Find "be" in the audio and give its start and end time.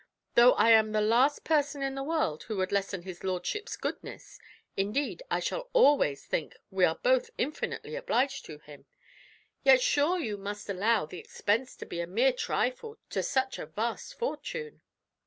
11.85-12.01